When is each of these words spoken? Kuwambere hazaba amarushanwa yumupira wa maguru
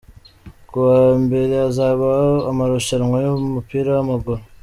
Kuwambere 0.69 1.53
hazaba 1.63 2.07
amarushanwa 2.49 3.17
yumupira 3.25 3.89
wa 3.97 4.03
maguru 4.09 4.41